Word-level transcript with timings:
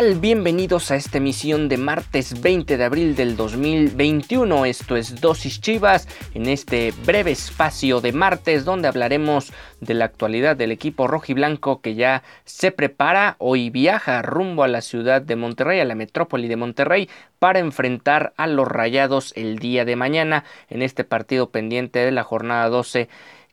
Bienvenidos 0.00 0.90
a 0.90 0.96
esta 0.96 1.18
emisión 1.18 1.68
de 1.68 1.76
martes 1.76 2.40
20 2.40 2.78
de 2.78 2.84
abril 2.84 3.14
del 3.14 3.36
2021. 3.36 4.64
Esto 4.64 4.96
es 4.96 5.20
Dosis 5.20 5.60
Chivas, 5.60 6.08
en 6.32 6.46
este 6.46 6.94
breve 7.04 7.32
espacio 7.32 8.00
de 8.00 8.12
martes 8.12 8.64
donde 8.64 8.88
hablaremos 8.88 9.52
de 9.82 9.92
la 9.92 10.06
actualidad 10.06 10.56
del 10.56 10.72
equipo 10.72 11.06
rojiblanco 11.06 11.82
que 11.82 11.96
ya 11.96 12.22
se 12.46 12.72
prepara. 12.72 13.36
Hoy 13.36 13.68
viaja 13.68 14.22
rumbo 14.22 14.62
a 14.62 14.68
la 14.68 14.80
ciudad 14.80 15.20
de 15.20 15.36
Monterrey, 15.36 15.80
a 15.80 15.84
la 15.84 15.94
metrópoli 15.94 16.48
de 16.48 16.56
Monterrey, 16.56 17.10
para 17.38 17.58
enfrentar 17.58 18.32
a 18.38 18.46
los 18.46 18.68
Rayados 18.68 19.34
el 19.36 19.58
día 19.58 19.84
de 19.84 19.96
mañana 19.96 20.44
en 20.70 20.80
este 20.80 21.04
partido 21.04 21.50
pendiente 21.50 21.98
de 21.98 22.10
la 22.10 22.24
jornada 22.24 22.70
12 22.70 23.10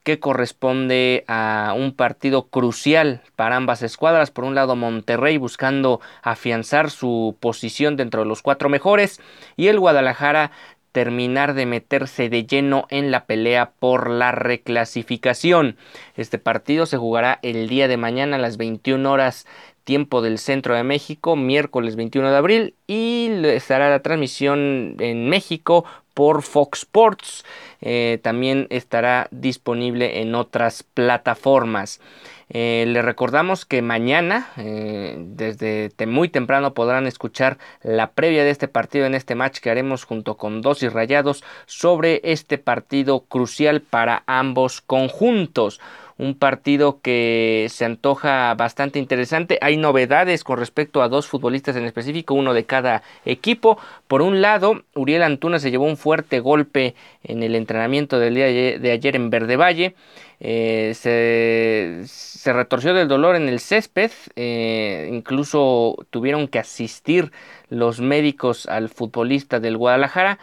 que 0.08 0.22
corresponde 0.22 1.26
a 1.28 1.74
un 1.76 1.92
partido 1.92 2.48
crucial 2.48 3.24
para 3.36 3.58
ambas 3.58 3.82
escuadras. 3.82 4.32
Por 4.32 4.46
un 4.46 4.56
lado 4.56 4.78
Monterrey 4.78 5.36
buscando 5.36 6.00
afianzar 6.22 6.92
su 6.92 7.36
posición 7.42 7.98
dentro 7.98 8.22
de 8.22 8.30
los 8.30 8.42
cuatro 8.42 8.70
mejores 8.70 9.20
y 9.58 9.68
el 9.68 9.82
Guadalajara 9.82 10.52
terminar 10.94 11.56
de 11.56 11.66
meterse 11.66 12.30
de 12.30 12.46
lleno 12.46 12.88
en 12.90 13.12
la 13.12 13.26
pelea 13.26 13.72
por 13.80 14.10
la 14.10 14.32
reclasificación. 14.32 15.76
Este 16.16 16.40
partido 16.40 16.86
se 16.86 16.96
jugará 16.96 17.40
el 17.42 17.68
día 17.68 17.90
de 17.90 17.98
mañana 17.98 18.38
a 18.38 18.40
las 18.40 18.56
21 18.56 19.12
horas 19.12 19.46
tiempo 19.84 20.22
del 20.22 20.38
centro 20.38 20.74
de 20.74 20.84
México, 20.84 21.36
miércoles 21.36 21.98
21 21.98 22.32
de 22.32 22.38
abril, 22.38 22.76
y 22.88 23.30
estará 23.44 23.90
la 23.90 24.02
transmisión 24.02 24.96
en 25.00 25.28
México 25.28 25.84
por 26.18 26.42
Fox 26.42 26.80
Sports. 26.80 27.46
Eh, 27.80 28.18
también 28.24 28.66
estará 28.72 29.28
disponible 29.30 30.20
en 30.22 30.34
otras 30.34 30.82
plataformas. 30.82 32.02
Eh, 32.50 32.86
le 32.88 33.04
recordamos 33.04 33.66
que 33.66 33.84
mañana, 33.84 34.50
eh, 34.58 35.16
desde 35.20 35.92
muy 36.08 36.30
temprano, 36.30 36.74
podrán 36.74 37.06
escuchar 37.06 37.60
la 37.84 38.14
previa 38.14 38.44
de 38.44 38.50
este 38.50 38.68
partido 38.68 39.06
en 39.06 39.14
este 39.14 39.36
match 39.36 39.60
que 39.60 39.70
haremos 39.70 40.06
junto 40.06 40.38
con 40.38 40.64
Dosis 40.64 40.92
Rayados 40.92 41.44
sobre 41.68 42.20
este 42.24 42.58
partido 42.58 43.20
crucial 43.20 43.82
para 43.82 44.24
ambos 44.26 44.82
conjuntos 44.82 45.80
un 46.18 46.36
partido 46.36 47.00
que 47.02 47.68
se 47.70 47.86
antoja 47.86 48.54
bastante 48.56 49.00
interesante. 49.00 49.60
Hay 49.62 49.78
novedades 49.78 50.44
con 50.44 50.58
respecto 50.58 51.02
a 51.02 51.10
dos 51.10 51.28
futbolistas 51.28 51.76
en 51.76 51.86
específico, 51.86 52.34
uno 52.34 52.54
de 52.54 52.66
cada 52.66 53.04
equipo. 53.26 53.78
Por 54.08 54.22
un 54.22 54.42
lado, 54.42 54.84
Uriel 54.96 55.24
Antuna 55.24 55.60
se 55.60 55.72
llevó 55.72 55.86
un 55.86 55.98
fuerte 55.98 56.40
golpe 56.40 56.96
en 57.24 57.44
el 57.44 57.56
entrenamiento 57.56 58.20
del 58.20 58.36
día 58.36 58.46
de 58.46 58.92
ayer 58.92 59.16
en 59.16 59.30
Verde 59.30 59.58
Valle. 59.58 59.96
Eh, 60.40 60.94
se, 60.96 62.54
retorció 62.54 62.94
del 62.94 63.08
dolor 63.08 63.36
en 63.36 63.50
el 63.50 63.60
césped, 63.60 64.12
eh, 64.36 65.10
incluso 65.12 65.98
tuvieron 66.12 66.48
que 66.48 66.60
asistir 66.60 67.32
los 67.70 68.00
médicos 68.00 68.68
al 68.68 68.90
futbolista 68.90 69.60
del 69.60 69.78
Guadalajara. 69.78 70.40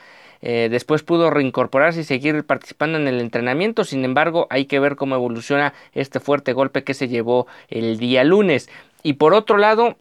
Eh, 0.46 0.68
después 0.70 1.02
pudo 1.02 1.30
reincorporarse 1.30 2.02
y 2.02 2.04
seguir 2.04 2.44
participando 2.44 2.98
en 2.98 3.08
el 3.08 3.18
entrenamiento. 3.20 3.82
Sin 3.82 4.04
embargo, 4.04 4.46
hay 4.50 4.66
que 4.66 4.78
ver 4.78 4.94
cómo 4.94 5.14
evoluciona 5.14 5.72
este 5.94 6.20
fuerte 6.20 6.52
golpe 6.52 6.84
que 6.84 6.92
se 6.92 7.08
llevó 7.08 7.46
el 7.68 7.98
día 7.98 8.24
lunes. 8.24 8.68
Y 9.02 9.14
por 9.14 9.32
otro 9.32 9.56
lado, 9.56 9.96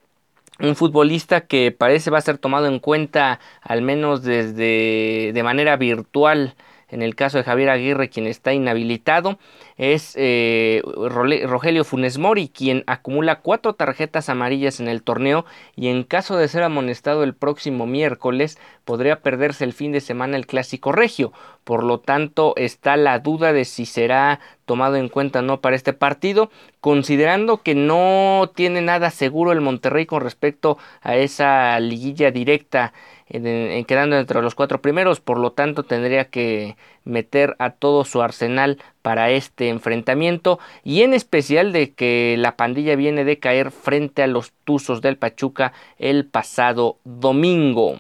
un 0.59 0.76
futbolista 0.76 1.42
que 1.48 1.72
parece 1.72 2.12
va 2.12 2.18
a 2.18 2.22
ser 2.22 2.38
tomado 2.38 2.68
en 2.68 2.80
cuenta 2.80 3.40
al 3.62 3.81
menos 3.81 4.22
desde 4.22 5.31
de 5.34 5.44
manera 5.44 5.78
virtual 5.78 6.56
en 6.94 7.02
el 7.02 7.16
caso 7.16 7.38
de 7.38 7.44
Javier 7.44 7.70
Aguirre, 7.70 8.09
quien 8.09 8.28
está 8.28 8.54
inhabilitado, 8.54 9.40
es 9.78 10.14
eh, 10.16 10.84
Rogelio 10.86 11.84
Funes 11.84 12.20
Mori, 12.20 12.50
quien 12.50 12.84
acumula 12.86 13.40
cuatro 13.40 13.74
tarjetas 13.74 14.30
amarillas 14.30 14.80
en 14.80 14.88
el 14.88 15.02
torneo 15.02 15.46
y 15.76 15.88
en 15.88 16.04
caso 16.04 16.38
de 16.38 16.48
ser 16.48 16.62
amonestado 16.64 17.24
el 17.24 17.34
próximo 17.34 17.88
miércoles 17.88 18.59
podría 18.86 19.22
perderse 19.22 19.64
el 19.64 19.74
fin 19.74 19.92
de 19.92 20.02
semana 20.02 20.38
el 20.38 20.46
clásico 20.46 20.92
regio. 20.92 21.34
Por 21.64 21.84
lo 21.84 22.00
tanto, 22.00 22.54
está 22.58 22.96
la 22.98 23.20
duda 23.20 23.54
de 23.54 23.66
si 23.66 23.86
será 23.86 24.40
tomado 24.66 24.96
en 24.96 25.10
cuenta 25.10 25.40
o 25.40 25.42
no 25.42 25.62
para 25.62 25.75
este 25.75 25.94
partido, 25.94 26.52
considerando 26.80 27.64
que 27.64 27.74
no 27.74 28.52
tiene 28.54 28.81
nada 28.81 29.10
seguro 29.10 29.52
el 29.52 29.62
Monterrey 29.62 30.06
con 30.06 30.22
respecto 30.22 30.78
a 31.02 31.16
esa 31.16 31.80
liguilla 31.80 32.31
directa 32.31 32.94
en, 33.34 33.84
quedando 33.86 34.18
entre 34.18 34.42
los 34.42 34.56
cuatro 34.56 34.82
primeros, 34.82 35.20
por 35.20 35.40
lo 35.40 35.52
tanto 35.52 35.84
tendría 35.84 36.26
que 36.26 36.78
meter 37.04 37.56
a 37.60 37.72
todo 37.72 38.06
su 38.06 38.22
arsenal 38.22 38.78
para 39.02 39.32
este 39.32 39.70
enfrentamiento 39.70 40.60
y 40.84 41.02
en 41.02 41.14
especial 41.14 41.74
de 41.74 41.92
que 41.94 42.36
la 42.38 42.56
pandilla 42.56 42.96
viene 42.96 43.26
de 43.26 43.40
caer 43.40 43.72
frente 43.72 44.24
a 44.24 44.28
los 44.28 44.54
Tuzos 44.64 45.02
del 45.02 45.18
Pachuca 45.18 45.74
el 45.98 46.26
pasado 46.26 46.98
domingo. 47.04 47.98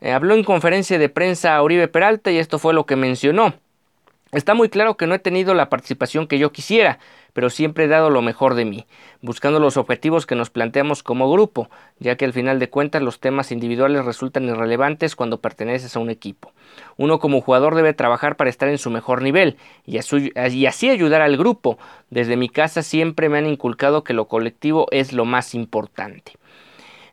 Eh, 0.00 0.12
habló 0.12 0.34
en 0.34 0.44
conferencia 0.44 0.98
de 0.98 1.08
prensa 1.08 1.60
Uribe 1.60 1.88
Peralta 1.88 2.30
y 2.30 2.38
esto 2.38 2.58
fue 2.58 2.72
lo 2.72 2.86
que 2.86 2.96
mencionó. 2.96 3.54
Está 4.30 4.54
muy 4.54 4.68
claro 4.68 4.96
que 4.96 5.06
no 5.06 5.14
he 5.14 5.18
tenido 5.18 5.54
la 5.54 5.70
participación 5.70 6.26
que 6.26 6.38
yo 6.38 6.52
quisiera, 6.52 6.98
pero 7.38 7.50
siempre 7.50 7.84
he 7.84 7.86
dado 7.86 8.10
lo 8.10 8.20
mejor 8.20 8.54
de 8.54 8.64
mí, 8.64 8.84
buscando 9.22 9.60
los 9.60 9.76
objetivos 9.76 10.26
que 10.26 10.34
nos 10.34 10.50
planteamos 10.50 11.04
como 11.04 11.30
grupo, 11.30 11.70
ya 12.00 12.16
que 12.16 12.24
al 12.24 12.32
final 12.32 12.58
de 12.58 12.68
cuentas 12.68 13.00
los 13.00 13.20
temas 13.20 13.52
individuales 13.52 14.04
resultan 14.04 14.48
irrelevantes 14.48 15.14
cuando 15.14 15.40
perteneces 15.40 15.94
a 15.94 16.00
un 16.00 16.10
equipo. 16.10 16.50
Uno 16.96 17.20
como 17.20 17.40
jugador 17.40 17.76
debe 17.76 17.94
trabajar 17.94 18.34
para 18.34 18.50
estar 18.50 18.68
en 18.68 18.76
su 18.76 18.90
mejor 18.90 19.22
nivel 19.22 19.56
y, 19.86 19.98
así 19.98 20.90
ayudar 20.90 21.20
al 21.20 21.36
grupo. 21.36 21.78
Desde 22.10 22.36
mi 22.36 22.48
casa 22.48 22.82
siempre 22.82 23.28
me 23.28 23.38
han 23.38 23.46
inculcado 23.46 24.02
que 24.02 24.14
lo 24.14 24.26
colectivo 24.26 24.88
es 24.90 25.12
lo 25.12 25.24
más 25.24 25.54
importante. 25.54 26.32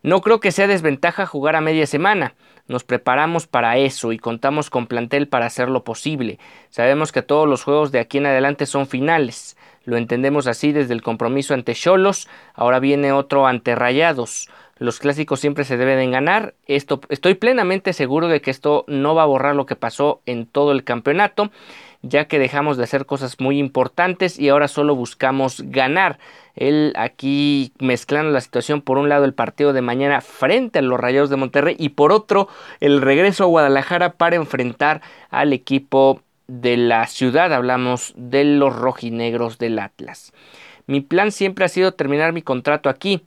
No 0.02 0.22
creo 0.22 0.40
que 0.40 0.52
sea 0.52 0.66
desventaja 0.66 1.28
jugar 1.28 1.56
a 1.56 1.62
media 1.62 1.86
semana. 1.86 2.34
Nos 2.68 2.84
preparamos 2.84 3.46
para 3.46 3.78
eso 3.78 4.12
y 4.12 4.18
contamos 4.18 4.72
con 4.72 4.88
plantel 4.88 5.28
para 5.28 5.46
hacerlo 5.46 5.84
posible. 5.84 6.40
Sabemos 6.72 7.12
que 7.12 7.22
todos 7.22 7.48
los 7.48 7.64
juegos 7.64 7.92
de 7.92 8.00
aquí 8.00 8.18
en 8.18 8.26
adelante 8.26 8.66
son 8.66 8.88
finales. 8.88 9.56
Lo 9.86 9.98
entendemos 9.98 10.48
así 10.48 10.72
desde 10.72 10.94
el 10.94 11.02
compromiso 11.02 11.54
ante 11.54 11.74
Cholos, 11.74 12.28
ahora 12.54 12.80
viene 12.80 13.12
otro 13.12 13.48
ante 13.48 13.76
Rayados. 13.76 14.50
Los 14.78 15.00
clásicos 15.00 15.40
siempre 15.40 15.64
se 15.64 15.78
deben 15.78 16.12
ganar. 16.12 16.54
Esto, 16.68 17.00
estoy 17.08 17.36
plenamente 17.36 17.94
seguro 17.94 18.28
de 18.28 18.42
que 18.42 18.52
esto 18.52 18.84
no 18.88 19.16
va 19.16 19.24
a 19.24 19.28
borrar 19.28 19.56
lo 19.56 19.66
que 19.66 19.78
pasó 19.78 20.22
en 20.26 20.46
todo 20.46 20.74
el 20.74 20.84
campeonato, 20.84 21.50
ya 22.02 22.26
que 22.26 22.40
dejamos 22.40 22.76
de 22.76 22.84
hacer 22.84 23.06
cosas 23.06 23.40
muy 23.40 23.58
importantes 23.58 24.38
y 24.38 24.50
ahora 24.50 24.68
solo 24.68 24.94
buscamos 24.94 25.62
ganar. 25.62 26.20
Él 26.56 26.92
aquí 26.98 27.72
mezclando 27.80 28.32
la 28.32 28.42
situación, 28.42 28.82
por 28.82 28.98
un 28.98 29.08
lado 29.08 29.24
el 29.24 29.34
partido 29.34 29.72
de 29.72 29.82
mañana 29.82 30.20
frente 30.20 30.80
a 30.80 30.82
los 30.82 31.00
Rayados 31.00 31.30
de 31.30 31.38
Monterrey 31.38 31.76
y 31.80 31.90
por 31.90 32.12
otro 32.12 32.50
el 32.82 33.02
regreso 33.02 33.46
a 33.46 33.48
Guadalajara 33.48 34.14
para 34.14 34.36
enfrentar 34.36 35.02
al 35.30 35.54
equipo 35.54 36.22
de 36.48 36.78
la 36.78 37.08
ciudad, 37.08 37.54
hablamos 37.54 38.14
de 38.16 38.44
los 38.44 38.76
rojinegros 38.76 39.58
del 39.58 39.80
Atlas. 39.80 40.34
Mi 40.88 41.02
plan 41.02 41.32
siempre 41.32 41.66
ha 41.66 41.70
sido 41.70 41.94
terminar 41.94 42.34
mi 42.34 42.42
contrato 42.42 42.90
aquí 42.90 43.22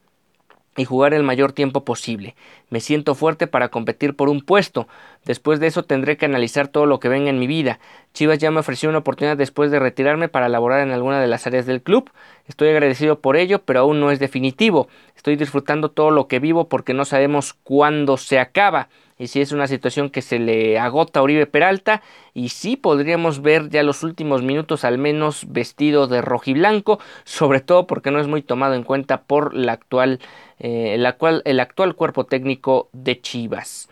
y 0.79 0.85
jugar 0.85 1.13
el 1.13 1.25
mayor 1.25 1.53
tiempo 1.53 1.85
posible. 1.85 2.37
Me 2.71 2.79
siento 2.79 3.17
fuerte 3.17 3.49
para 3.49 3.69
competir 3.69 4.15
por 4.15 4.29
un 4.29 4.41
puesto. 4.41 4.87
Después 5.25 5.59
de 5.59 5.67
eso 5.67 5.83
tendré 5.83 6.17
que 6.17 6.27
analizar 6.27 6.69
todo 6.69 6.87
lo 6.87 7.01
que 7.01 7.09
venga 7.09 7.31
en 7.31 7.41
mi 7.41 7.49
vida. 7.49 7.81
Chivas 8.15 8.39
ya 8.39 8.53
me 8.53 8.61
ofreció 8.61 8.89
una 8.89 8.99
oportunidad 8.99 9.37
después 9.37 9.73
de 9.73 9.81
retirarme 9.81 10.29
para 10.29 10.49
laborar 10.49 10.81
en 10.81 10.93
alguna 10.93 11.21
de 11.21 11.27
las 11.27 11.47
áreas 11.49 11.67
del 11.67 11.83
club. 11.83 12.11
Estoy 12.47 12.69
agradecido 12.69 13.21
por 13.21 13.37
ello, 13.37 13.63
pero 13.65 13.81
aún 13.81 13.99
no 13.99 14.13
es 14.13 14.21
definitivo. 14.21 14.87
Estoy 15.17 15.35
disfrutando 15.35 15.91
todo 15.91 16.13
lo 16.13 16.29
que 16.29 16.39
vivo 16.39 16.69
porque 16.69 16.95
no 16.95 17.05
sabemos 17.05 17.55
cuándo 17.65 18.17
se 18.17 18.39
acaba. 18.39 18.89
Y 19.19 19.27
si 19.29 19.41
es 19.41 19.53
una 19.53 19.67
situación 19.67 20.11
que 20.11 20.23
se 20.23 20.39
le 20.39 20.79
agota 20.79 21.21
a 21.21 21.23
Oribe 21.23 21.47
Peralta 21.47 22.03
y 22.35 22.51
sí 22.51 22.77
podríamos 22.77 23.43
ver 23.43 23.69
ya 23.69 23.83
los 23.83 24.03
últimos 24.03 24.43
minutos 24.43 24.85
al 24.85 24.99
menos 24.99 25.47
vestido 25.49 26.07
de 26.07 26.23
rojiblanco, 26.23 27.01
sobre 27.25 27.61
todo 27.61 27.87
porque 27.87 28.11
no 28.11 28.21
es 28.21 28.29
muy 28.29 28.43
tomado 28.43 28.75
en 28.75 28.85
cuenta 28.85 29.23
por 29.23 29.55
la 29.55 29.73
actual, 29.73 30.21
eh, 30.59 30.95
el, 30.95 31.05
actual, 31.07 31.43
el 31.45 31.61
actual 31.61 31.95
cuerpo 31.95 32.25
técnico 32.25 32.89
de 32.93 33.21
Chivas. 33.21 33.89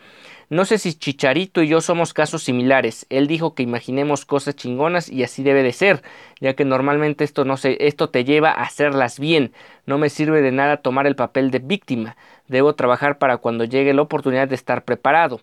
No 0.49 0.63
sé 0.63 0.77
si 0.77 0.93
Chicharito 0.93 1.61
y 1.61 1.67
yo 1.67 1.81
somos 1.81 2.13
casos 2.13 2.41
similares. 2.41 3.05
Él 3.09 3.27
dijo 3.27 3.53
que 3.53 3.63
imaginemos 3.63 4.23
cosas 4.23 4.55
chingonas 4.55 5.09
y 5.09 5.23
así 5.23 5.43
debe 5.43 5.61
de 5.61 5.73
ser, 5.73 6.03
ya 6.39 6.53
que 6.53 6.63
normalmente 6.63 7.25
esto 7.25 7.43
no 7.43 7.57
se, 7.57 7.85
esto 7.85 8.09
te 8.09 8.23
lleva 8.23 8.51
a 8.51 8.61
hacerlas 8.61 9.19
bien. 9.19 9.51
No 9.85 9.97
me 9.97 10.09
sirve 10.09 10.41
de 10.41 10.53
nada 10.53 10.77
tomar 10.77 11.05
el 11.05 11.17
papel 11.17 11.51
de 11.51 11.59
víctima. 11.59 12.15
Debo 12.47 12.75
trabajar 12.75 13.17
para 13.17 13.37
cuando 13.37 13.65
llegue 13.65 13.93
la 13.93 14.03
oportunidad 14.03 14.47
de 14.47 14.55
estar 14.55 14.85
preparado. 14.85 15.41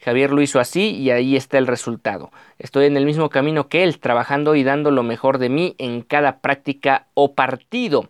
Javier 0.00 0.32
lo 0.32 0.40
hizo 0.40 0.58
así 0.58 0.94
y 0.96 1.10
ahí 1.10 1.36
está 1.36 1.58
el 1.58 1.66
resultado. 1.66 2.30
Estoy 2.58 2.86
en 2.86 2.96
el 2.96 3.04
mismo 3.04 3.28
camino 3.28 3.68
que 3.68 3.82
él, 3.82 3.98
trabajando 3.98 4.54
y 4.54 4.64
dando 4.64 4.90
lo 4.90 5.02
mejor 5.02 5.36
de 5.36 5.50
mí 5.50 5.74
en 5.76 6.00
cada 6.00 6.38
práctica 6.38 7.08
o 7.12 7.34
partido. 7.34 8.08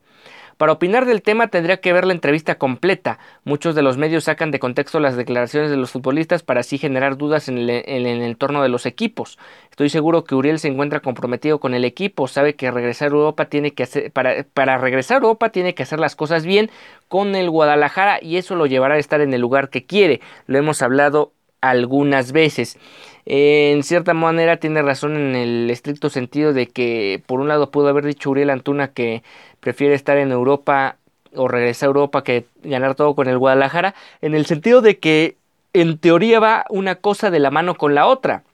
Para 0.57 0.73
opinar 0.73 1.05
del 1.05 1.21
tema 1.21 1.49
tendría 1.49 1.83
que 1.83 1.93
ver 1.93 2.07
la 2.07 2.15
entrevista 2.15 2.57
completa. 2.57 3.19
Muchos 3.45 3.75
de 3.75 3.83
los 3.83 3.99
medios 3.99 4.25
sacan 4.25 4.51
de 4.51 4.59
contexto 4.59 5.01
las 5.01 5.15
declaraciones 5.15 5.71
de 5.71 5.77
los 5.77 5.91
futbolistas 5.91 6.43
para 6.43 6.61
así 6.61 6.79
generar 6.79 7.19
dudas 7.19 7.49
en 7.49 7.59
el, 7.59 8.07
entorno 8.23 8.63
de 8.63 8.71
los 8.71 8.87
equipos. 8.87 9.39
Estoy 9.71 9.91
seguro 9.91 10.25
que 10.25 10.35
Uriel 10.35 10.59
se 10.59 10.69
encuentra 10.69 11.01
comprometido 11.01 11.61
con 11.61 11.75
el 11.75 11.85
equipo, 11.85 12.27
sabe 12.27 12.55
que 12.55 12.71
regresar 12.71 13.09
a 13.09 13.13
Europa 13.13 13.45
tiene 13.47 13.73
que 13.73 14.11
para 14.11 14.79
regresar 14.79 15.17
a 15.17 15.19
Europa 15.19 15.51
tiene 15.51 15.75
que 15.75 15.83
hacer 15.83 16.01
las 16.01 16.17
cosas 16.17 16.47
bien 16.47 16.71
con 17.09 17.35
el 17.35 17.51
Guadalajara 17.51 18.19
y 18.23 18.39
eso 18.39 18.55
lo 18.55 18.65
llevará 18.65 18.95
a 18.95 18.99
estar 18.99 19.21
en 19.21 19.35
el 19.35 19.43
lugar 19.43 19.69
que 19.69 19.85
quiere. 19.85 20.23
Lo 20.47 20.57
hemos 20.57 20.81
hablado 20.81 21.33
algunas 21.61 22.33
veces. 22.33 22.79
En 23.27 23.83
cierta 23.83 24.15
manera 24.15 24.59
tiene 24.59 24.83
razón 24.83 25.17
en 25.17 25.35
el 25.35 25.69
estricto 25.69 26.11
sentido 26.11 26.53
de 26.53 26.69
que 26.69 27.23
por 27.27 27.41
un 27.41 27.49
lado 27.49 27.73
pudo 27.73 27.89
haber 27.89 28.05
dicho 28.07 28.31
Uriel 28.31 28.51
Antuna 28.51 28.93
que 28.93 29.25
prefiere 29.59 29.95
estar 29.95 30.17
en 30.17 30.31
Europa 30.31 30.97
o 31.35 31.49
regresar 31.49 31.89
a 31.89 31.91
Europa 31.91 32.23
que 32.23 32.47
ganar 32.63 32.95
todo 32.95 33.17
con 33.17 33.29
el 33.29 33.37
Guadalajara, 33.37 33.97
en 34.23 34.35
el 34.37 34.47
sentido 34.47 34.81
de 34.81 34.99
que 34.99 35.37
en 35.73 35.99
teoría 35.99 36.39
va 36.39 36.65
una 36.71 36.95
cosa 36.95 37.31
de 37.31 37.41
la 37.41 37.51
mano 37.51 37.75
con 37.75 37.95
la 37.95 38.07
otra. 38.07 38.45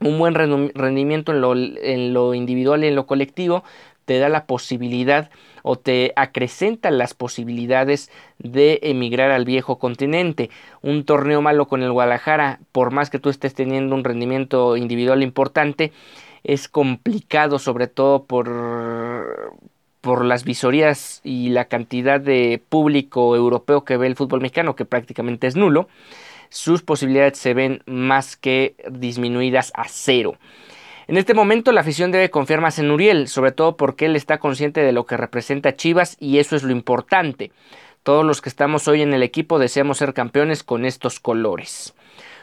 Un 0.00 0.18
buen 0.18 0.34
rendimiento 0.34 1.32
en 1.32 1.40
lo, 1.40 1.54
en 1.54 2.12
lo 2.12 2.34
individual 2.34 2.82
y 2.82 2.88
en 2.88 2.96
lo 2.96 3.06
colectivo 3.06 3.64
te 4.06 4.18
da 4.18 4.28
la 4.28 4.44
posibilidad 4.44 5.30
o 5.62 5.76
te 5.76 6.12
acrecenta 6.16 6.90
las 6.90 7.14
posibilidades 7.14 8.10
de 8.38 8.80
emigrar 8.82 9.30
al 9.30 9.44
viejo 9.44 9.78
continente. 9.78 10.50
Un 10.82 11.04
torneo 11.04 11.42
malo 11.42 11.66
con 11.68 11.82
el 11.82 11.92
Guadalajara, 11.92 12.60
por 12.72 12.90
más 12.90 13.10
que 13.10 13.18
tú 13.18 13.28
estés 13.28 13.54
teniendo 13.54 13.94
un 13.94 14.04
rendimiento 14.04 14.76
individual 14.76 15.22
importante, 15.22 15.92
es 16.44 16.68
complicado 16.68 17.58
sobre 17.58 17.86
todo 17.86 18.24
por 18.24 18.48
por 20.00 20.24
las 20.24 20.44
visorías 20.44 21.20
y 21.24 21.50
la 21.50 21.66
cantidad 21.66 22.20
de 22.20 22.62
público 22.68 23.36
europeo 23.36 23.84
que 23.84 23.96
ve 23.96 24.06
el 24.06 24.16
fútbol 24.16 24.40
mexicano, 24.40 24.74
que 24.74 24.86
prácticamente 24.86 25.46
es 25.46 25.56
nulo, 25.56 25.88
sus 26.48 26.82
posibilidades 26.82 27.38
se 27.38 27.54
ven 27.54 27.82
más 27.86 28.36
que 28.36 28.74
disminuidas 28.90 29.72
a 29.74 29.84
cero. 29.88 30.36
En 31.10 31.16
este 31.16 31.34
momento 31.34 31.72
la 31.72 31.80
afición 31.80 32.12
debe 32.12 32.30
confiar 32.30 32.60
más 32.60 32.78
en 32.78 32.88
Uriel, 32.88 33.26
sobre 33.26 33.50
todo 33.50 33.76
porque 33.76 34.06
él 34.06 34.14
está 34.14 34.38
consciente 34.38 34.80
de 34.80 34.92
lo 34.92 35.06
que 35.06 35.16
representa 35.16 35.74
Chivas 35.74 36.16
y 36.20 36.38
eso 36.38 36.54
es 36.54 36.62
lo 36.62 36.70
importante. 36.70 37.50
Todos 38.04 38.24
los 38.24 38.40
que 38.40 38.48
estamos 38.48 38.86
hoy 38.86 39.02
en 39.02 39.12
el 39.12 39.24
equipo 39.24 39.58
deseamos 39.58 39.98
ser 39.98 40.14
campeones 40.14 40.62
con 40.62 40.84
estos 40.84 41.18
colores. 41.18 41.94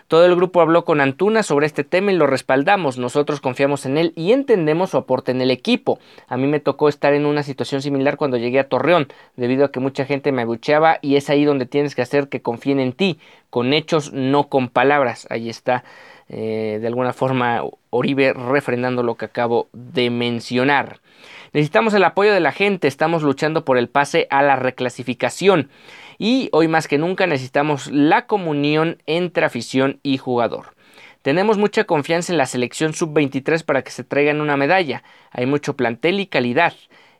Todo 0.10 0.26
el 0.26 0.36
grupo 0.36 0.60
habló 0.60 0.84
con 0.84 1.00
Antuna 1.00 1.44
sobre 1.44 1.66
este 1.66 1.86
tema 1.86 2.12
y 2.12 2.16
lo 2.16 2.28
respaldamos. 2.28 2.98
Nosotros 2.98 3.40
confiamos 3.40 3.86
en 3.86 3.98
él 3.98 4.12
y 4.18 4.34
entendemos 4.34 4.90
su 4.90 4.98
aporte 4.98 5.32
en 5.32 5.42
el 5.42 5.52
equipo. 5.52 6.00
A 6.28 6.36
mí 6.36 6.46
me 6.48 6.60
tocó 6.60 6.90
estar 6.90 7.14
en 7.14 7.26
una 7.26 7.44
situación 7.44 7.82
similar 7.82 8.18
cuando 8.18 8.36
llegué 8.36 8.60
a 8.60 8.68
Torreón, 8.68 9.08
debido 9.38 9.64
a 9.64 9.72
que 9.72 9.80
mucha 9.80 10.04
gente 10.04 10.34
me 10.34 10.42
abucheaba 10.42 11.00
y 11.02 11.16
es 11.16 11.30
ahí 11.30 11.46
donde 11.46 11.66
tienes 11.68 11.96
que 11.96 12.02
hacer 12.02 12.28
que 12.28 12.42
confíen 12.42 12.82
en 12.82 12.92
ti, 12.92 13.18
con 13.50 13.74
hechos, 13.74 14.12
no 14.12 14.50
con 14.50 14.68
palabras. 14.70 15.26
Ahí 15.30 15.50
está 15.50 15.86
eh, 16.30 16.80
de 16.82 16.88
alguna 16.88 17.14
forma 17.14 17.64
Oribe 17.90 18.34
refrendando 18.34 19.04
lo 19.04 19.16
que 19.16 19.26
acabo 19.26 19.70
de 19.74 20.10
mencionar. 20.10 21.00
Necesitamos 21.54 21.94
el 21.94 22.04
apoyo 22.04 22.34
de 22.34 22.40
la 22.40 22.52
gente, 22.52 22.88
estamos 22.88 23.24
luchando 23.24 23.66
por 23.66 23.78
el 23.78 23.90
pase 23.90 24.28
a 24.30 24.44
la 24.44 24.56
reclasificación 24.56 25.70
y 26.18 26.50
hoy 26.52 26.68
más 26.68 26.88
que 26.88 26.98
nunca 26.98 27.28
necesitamos 27.28 27.90
la 27.92 28.28
comunión 28.28 29.02
entre 29.06 29.46
afición 29.46 30.00
y 30.04 30.18
jugador. 30.18 30.76
Tenemos 31.22 31.58
mucha 31.58 31.86
confianza 31.86 32.32
en 32.32 32.38
la 32.38 32.46
selección 32.46 32.94
sub-23 32.94 33.64
para 33.66 33.82
que 33.82 33.92
se 33.92 34.04
traigan 34.04 34.42
una 34.42 34.58
medalla, 34.58 35.04
hay 35.32 35.46
mucho 35.46 35.76
plantel 35.76 36.20
y 36.20 36.28
calidad. 36.28 36.74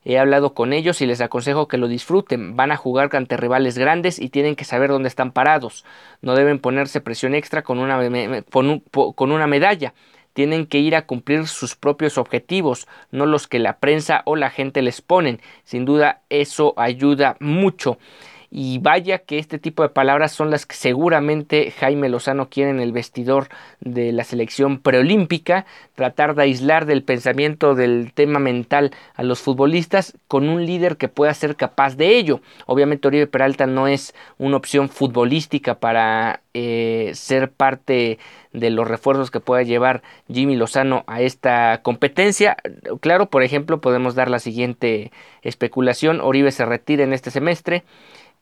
He 0.10 0.18
hablado 0.18 0.54
con 0.54 0.72
ellos 0.72 1.02
y 1.02 1.06
les 1.06 1.20
aconsejo 1.20 1.68
que 1.68 1.78
lo 1.78 1.90
disfruten. 1.90 2.56
Van 2.56 2.72
a 2.72 2.78
jugar 2.78 3.14
ante 3.14 3.36
rivales 3.36 3.78
grandes 3.78 4.20
y 4.20 4.30
tienen 4.30 4.56
que 4.56 4.64
saber 4.64 4.90
dónde 4.90 5.10
están 5.10 5.34
parados. 5.34 5.84
No 6.22 6.34
deben 6.34 6.60
ponerse 6.60 7.02
presión 7.02 7.36
extra 7.36 7.62
con 7.62 7.78
una, 7.78 8.00
con 8.50 9.32
una 9.34 9.48
medalla. 9.48 9.94
Tienen 10.32 10.66
que 10.66 10.80
ir 10.80 10.96
a 10.96 11.06
cumplir 11.06 11.46
sus 11.46 11.76
propios 11.76 12.18
objetivos, 12.18 12.88
no 13.12 13.26
los 13.26 13.50
que 13.50 13.60
la 13.60 13.80
prensa 13.80 14.22
o 14.24 14.38
la 14.38 14.50
gente 14.50 14.82
les 14.82 15.02
ponen. 15.02 15.42
Sin 15.66 15.84
duda 15.84 16.22
eso 16.30 16.74
ayuda 16.78 17.36
mucho. 17.42 17.98
Y 18.50 18.80
vaya 18.80 19.20
que 19.20 19.40
este 19.40 19.60
tipo 19.60 19.84
de 19.84 19.90
palabras 19.90 20.32
son 20.32 20.52
las 20.52 20.66
que 20.66 20.76
seguramente 20.76 21.72
Jaime 21.72 22.08
Lozano 22.08 22.50
quiere 22.50 22.72
en 22.72 22.80
el 22.80 22.94
vestidor 22.94 23.50
de 23.82 24.12
la 24.14 24.24
selección 24.24 24.80
preolímpica, 24.80 25.66
tratar 25.96 26.34
de 26.34 26.44
aislar 26.44 26.86
del 26.86 27.04
pensamiento 27.04 27.76
del 27.76 28.14
tema 28.14 28.40
mental 28.40 28.92
a 29.16 29.24
los 29.24 29.42
futbolistas 29.42 30.18
con 30.28 30.48
un 30.48 30.66
líder 30.66 30.98
que 30.98 31.10
pueda 31.10 31.34
ser 31.34 31.56
capaz 31.56 31.96
de 31.98 32.18
ello. 32.18 32.40
Obviamente 32.66 33.08
Oribe 33.08 33.28
Peralta 33.28 33.68
no 33.68 33.88
es 33.88 34.16
una 34.38 34.58
opción 34.58 34.90
futbolística 34.90 35.76
para 35.76 36.42
eh, 36.60 37.12
ser 37.14 37.52
parte 37.52 38.18
de 38.52 38.72
los 38.72 38.88
refuerzos 38.88 39.30
que 39.30 39.40
pueda 39.40 39.62
llevar 39.62 40.02
Jimmy 40.28 40.56
Lozano 40.56 41.04
a 41.06 41.22
esta 41.22 41.84
competencia. 41.84 42.58
Claro, 43.00 43.30
por 43.30 43.44
ejemplo, 43.44 43.80
podemos 43.80 44.16
dar 44.16 44.28
la 44.28 44.40
siguiente 44.40 45.12
especulación. 45.44 46.20
Oribe 46.20 46.52
se 46.52 46.66
retira 46.66 47.04
en 47.04 47.14
este 47.14 47.30
semestre 47.30 47.84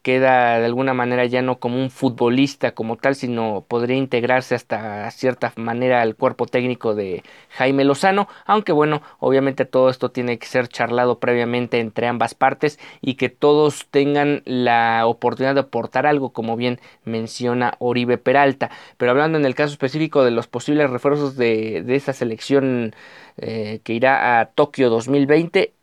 queda 0.06 0.60
de 0.60 0.66
alguna 0.68 0.94
manera 0.94 1.26
ya 1.26 1.42
no 1.42 1.58
como 1.58 1.82
un 1.82 1.90
futbolista 1.90 2.76
como 2.76 2.96
tal, 2.96 3.16
sino 3.16 3.66
podría 3.68 3.98
integrarse 3.98 4.54
hasta 4.54 5.10
cierta 5.10 5.52
manera 5.56 6.04
al 6.04 6.16
cuerpo 6.16 6.46
técnico 6.46 6.94
de 6.94 7.24
Jaime 7.50 7.84
Lozano, 7.86 8.28
aunque 8.46 8.72
bueno, 8.72 9.02
obviamente 9.18 9.66
todo 9.66 9.90
esto 9.90 10.12
tiene 10.12 10.38
que 10.38 10.46
ser 10.46 10.68
charlado 10.68 11.20
previamente 11.20 11.80
entre 11.80 12.06
ambas 12.06 12.36
partes 12.36 12.78
y 13.02 13.16
que 13.16 13.30
todos 13.30 13.88
tengan 13.90 14.44
la 14.46 15.08
oportunidad 15.08 15.56
de 15.56 15.62
aportar 15.62 16.06
algo, 16.06 16.34
como 16.34 16.56
bien 16.56 16.80
menciona 17.04 17.74
Peralta. 18.18 18.70
Pero 18.98 19.12
hablando 19.12 19.38
en 19.38 19.46
el 19.46 19.56
caso 19.56 19.74
específico 19.74 20.24
de 20.24 20.32
los 20.32 20.48
posibles 20.48 20.90
refuerzos 20.90 21.36
de, 21.36 21.84
de 21.84 21.96
esta 21.96 22.14
selección 22.14 22.96
eh, 23.38 23.82
que 23.84 23.94
irá 23.94 24.40
a 24.40 24.46
Tokio 24.48 24.90
2020, 24.90 25.74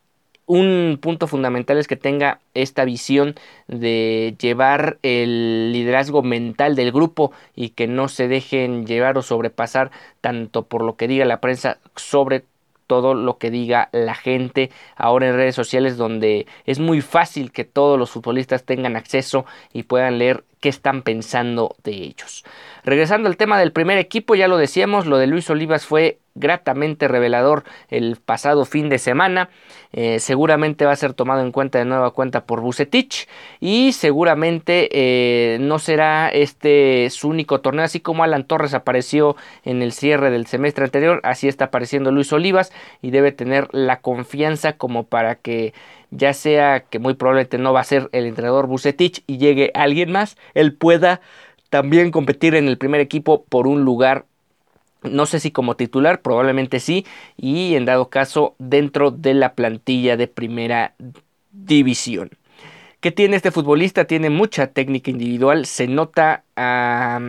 un 0.47 0.99
punto 1.01 1.27
fundamental 1.29 1.79
es 1.79 1.87
que 1.89 1.97
tenga 1.97 2.41
esta 2.55 2.85
visión 2.85 3.35
de 3.69 4.35
llevar 4.41 4.99
el 5.03 5.73
liderazgo 5.73 6.23
mental 6.23 6.75
del 6.77 6.93
grupo 6.93 7.33
y 7.55 7.71
que 7.71 7.87
no 7.87 8.09
se 8.09 8.29
dejen 8.29 8.87
llevar 8.87 9.17
o 9.19 9.23
sobrepasar 9.23 9.91
tanto 10.21 10.67
por 10.67 10.83
lo 10.83 10.97
que 10.97 11.09
diga 11.09 11.25
la 11.25 11.41
prensa 11.41 11.79
sobre 11.97 12.45
todo 12.93 13.15
lo 13.15 13.39
que 13.39 13.51
diga 13.51 13.89
la 13.93 14.15
gente 14.15 14.71
ahora 14.97 15.27
en 15.27 15.35
redes 15.35 15.55
sociales 15.55 15.97
donde 15.97 16.47
es 16.67 16.79
muy 16.79 17.01
fácil 17.01 17.51
que 17.51 17.65
todos 17.65 17.99
los 17.99 18.11
futbolistas 18.11 18.65
tengan 18.65 18.97
acceso 18.97 19.47
y 19.73 19.85
puedan 19.85 20.19
leer 20.19 20.45
qué 20.61 20.69
están 20.69 21.01
pensando 21.01 21.75
de 21.85 21.93
ellos. 21.93 22.45
Regresando 22.85 23.31
al 23.31 23.39
tema 23.39 23.59
del 23.59 23.73
primer 23.73 23.97
equipo, 23.97 24.35
ya 24.35 24.47
lo 24.47 24.59
decíamos, 24.59 25.07
lo 25.07 25.17
de 25.17 25.27
Luis 25.27 25.49
Olivas 25.49 25.87
fue 25.87 26.19
gratamente 26.35 27.09
revelador 27.09 27.65
el 27.89 28.17
pasado 28.17 28.65
fin 28.65 28.89
de 28.89 28.99
semana. 28.99 29.51
Eh, 29.93 30.19
seguramente 30.21 30.87
va 30.87 30.93
a 30.93 30.97
ser 30.97 31.13
tomado 31.13 31.43
en 31.43 31.53
cuenta 31.53 31.79
de 31.79 31.85
nueva 31.85 32.13
cuenta 32.13 32.47
por 32.47 32.61
Bucetich 32.61 33.29
y 33.61 33.93
seguramente 33.93 34.89
eh, 34.93 35.59
no 35.61 35.79
será 35.79 36.29
este 36.29 37.11
su 37.11 37.29
único 37.29 37.61
torneo, 37.61 37.85
así 37.85 38.01
como 38.01 38.25
Alan 38.25 38.45
Torres 38.45 38.75
apareció 38.75 39.37
en 39.65 39.83
el 39.83 39.93
cierre 39.93 40.31
del 40.31 40.47
semestre 40.47 40.85
anterior, 40.85 41.21
así 41.25 41.49
está 41.49 41.67
apareciendo 41.67 42.11
Luis 42.11 42.33
Olivas 42.33 42.73
y 43.03 43.11
debe 43.11 43.33
tener 43.33 43.69
la 43.73 44.01
confianza 44.01 44.75
como 44.75 45.05
para 45.05 45.35
que 45.35 45.75
ya 46.11 46.33
sea 46.33 46.81
que 46.81 46.99
muy 46.99 47.15
probablemente 47.15 47.59
no 47.59 47.73
va 47.73 47.81
a 47.81 47.85
ser 47.85 48.09
el 48.13 48.27
entrenador 48.27 48.67
Bucetich 48.67 49.25
y 49.27 49.39
llegue 49.39 49.71
alguien 49.75 50.13
más, 50.13 50.37
él 50.55 50.75
pueda 50.75 51.21
también 51.71 52.11
competir 52.11 52.55
en 52.55 52.69
el 52.69 52.77
primer 52.77 53.01
equipo 53.01 53.45
por 53.45 53.67
un 53.67 53.83
lugar 53.83 54.27
no 55.03 55.27
sé 55.27 55.41
si 55.41 55.51
como 55.51 55.77
titular, 55.77 56.23
probablemente 56.23 56.81
sí, 56.81 57.07
y 57.37 57.75
en 57.75 57.85
dado 57.85 58.09
caso 58.09 58.55
dentro 58.59 59.11
de 59.11 59.35
la 59.35 59.55
plantilla 59.55 60.17
de 60.17 60.29
primera 60.29 60.95
división. 61.51 62.31
¿Qué 63.03 63.11
tiene 63.11 63.35
este 63.35 63.51
futbolista? 63.51 64.05
Tiene 64.05 64.31
mucha 64.31 64.69
técnica 64.69 65.11
individual, 65.11 65.67
se 65.67 65.89
nota 65.89 66.45
a, 66.55 67.21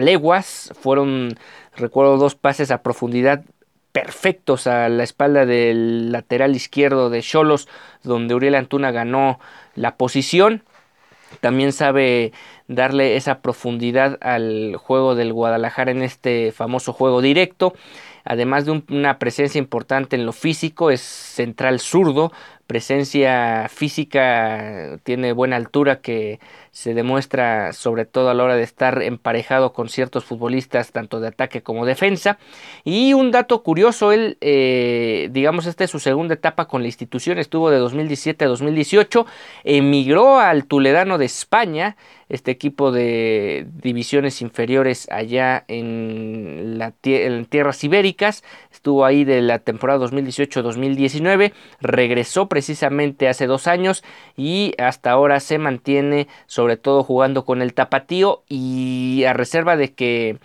leguas, 0.00 0.72
fueron, 0.80 1.38
recuerdo, 1.76 2.16
dos 2.16 2.34
pases 2.34 2.72
a 2.72 2.82
profundidad 2.82 3.44
perfectos 3.92 4.66
a 4.66 4.88
la 4.88 5.04
espalda 5.04 5.46
del 5.46 6.10
lateral 6.10 6.56
izquierdo 6.56 7.10
de 7.10 7.22
Cholos, 7.22 7.68
donde 8.02 8.34
Uriel 8.34 8.56
Antuna 8.56 8.90
ganó 8.90 9.38
la 9.76 9.96
posición. 9.96 10.64
También 11.40 11.72
sabe 11.72 12.32
darle 12.68 13.16
esa 13.16 13.40
profundidad 13.40 14.18
al 14.20 14.76
juego 14.76 15.14
del 15.14 15.32
Guadalajara 15.32 15.90
en 15.90 16.02
este 16.02 16.52
famoso 16.52 16.92
juego 16.92 17.20
directo. 17.20 17.74
Además 18.24 18.66
de 18.66 18.82
una 18.90 19.18
presencia 19.18 19.58
importante 19.58 20.14
en 20.14 20.26
lo 20.26 20.32
físico, 20.32 20.90
es 20.90 21.00
central 21.00 21.80
zurdo, 21.80 22.30
presencia 22.66 23.66
física, 23.70 24.98
tiene 25.02 25.32
buena 25.32 25.56
altura 25.56 26.02
que 26.02 26.38
se 26.70 26.92
demuestra 26.92 27.72
sobre 27.72 28.04
todo 28.04 28.28
a 28.28 28.34
la 28.34 28.44
hora 28.44 28.56
de 28.56 28.62
estar 28.62 29.02
emparejado 29.02 29.72
con 29.72 29.88
ciertos 29.88 30.26
futbolistas 30.26 30.92
tanto 30.92 31.20
de 31.20 31.28
ataque 31.28 31.62
como 31.62 31.86
defensa. 31.86 32.38
Y 32.84 33.14
un 33.14 33.30
dato 33.30 33.62
curioso, 33.62 34.12
él, 34.12 34.36
eh, 34.42 35.30
digamos, 35.32 35.64
esta 35.64 35.84
es 35.84 35.90
su 35.90 35.98
segunda 35.98 36.34
etapa 36.34 36.68
con 36.68 36.82
la 36.82 36.88
institución, 36.88 37.38
estuvo 37.38 37.70
de 37.70 37.78
2017 37.78 38.44
a 38.44 38.48
2018, 38.48 39.24
emigró 39.64 40.38
al 40.38 40.66
Tuledano 40.66 41.16
de 41.16 41.24
España, 41.24 41.96
este 42.28 42.50
equipo 42.50 42.92
de 42.92 43.66
divisiones 43.82 44.42
inferiores 44.42 45.08
allá 45.10 45.64
en, 45.68 46.78
la, 46.78 46.92
en 47.02 47.46
tierras 47.46 47.82
ibéricas, 47.84 48.44
estuvo 48.72 49.04
ahí 49.04 49.24
de 49.24 49.40
la 49.42 49.58
temporada 49.60 50.06
2018-2019, 50.06 51.52
regresó 51.80 52.48
precisamente 52.48 53.28
hace 53.28 53.46
dos 53.46 53.66
años 53.66 54.04
y 54.36 54.74
hasta 54.78 55.10
ahora 55.10 55.40
se 55.40 55.58
mantiene 55.58 56.28
sobre 56.46 56.76
todo 56.76 57.02
jugando 57.02 57.44
con 57.44 57.62
el 57.62 57.74
tapatío 57.74 58.42
y 58.48 59.24
a 59.26 59.32
reserva 59.32 59.76
de 59.76 59.92
que 59.94 60.38